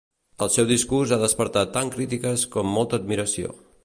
[0.45, 3.55] El seu discurs ha despertat tant crítiques com molta admiració.